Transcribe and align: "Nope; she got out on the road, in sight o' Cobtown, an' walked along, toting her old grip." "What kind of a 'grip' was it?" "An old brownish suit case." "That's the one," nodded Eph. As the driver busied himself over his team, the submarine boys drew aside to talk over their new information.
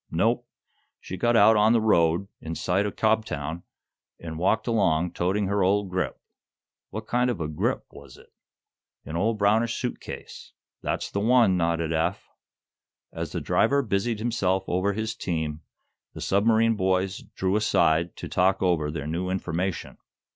"Nope; 0.09 0.47
she 0.99 1.15
got 1.15 1.35
out 1.35 1.55
on 1.55 1.73
the 1.73 1.79
road, 1.79 2.27
in 2.39 2.55
sight 2.55 2.87
o' 2.87 2.91
Cobtown, 2.91 3.61
an' 4.19 4.37
walked 4.39 4.65
along, 4.65 5.11
toting 5.11 5.45
her 5.45 5.61
old 5.61 5.91
grip." 5.91 6.19
"What 6.89 7.05
kind 7.05 7.29
of 7.29 7.39
a 7.39 7.47
'grip' 7.47 7.85
was 7.91 8.17
it?" 8.17 8.33
"An 9.05 9.15
old 9.15 9.37
brownish 9.37 9.75
suit 9.75 9.99
case." 9.99 10.53
"That's 10.81 11.11
the 11.11 11.19
one," 11.19 11.55
nodded 11.55 11.93
Eph. 11.93 12.31
As 13.13 13.31
the 13.31 13.41
driver 13.41 13.83
busied 13.83 14.17
himself 14.17 14.63
over 14.67 14.93
his 14.93 15.13
team, 15.13 15.61
the 16.13 16.21
submarine 16.21 16.73
boys 16.75 17.19
drew 17.19 17.55
aside 17.55 18.15
to 18.15 18.27
talk 18.27 18.63
over 18.63 18.89
their 18.89 19.05
new 19.05 19.29
information. 19.29 19.99